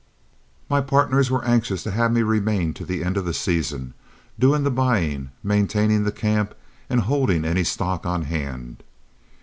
[0.67, 3.93] My partners were anxious to have me remain to the end of the season,
[4.39, 6.55] doing the buying, maintaining the camp,
[6.89, 8.81] and holding any stock on hand.